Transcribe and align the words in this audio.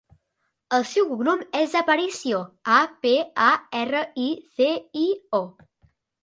El 0.77 0.85
seu 0.91 1.03
cognom 1.09 1.43
és 1.59 1.75
Aparicio: 1.81 2.39
a, 2.77 2.79
pe, 3.05 3.13
a, 3.49 3.51
erra, 3.83 4.03
i, 4.25 4.27
ce, 4.57 4.71
i, 5.05 5.05
o. 5.43 5.45